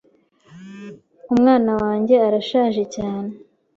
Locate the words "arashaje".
2.27-2.83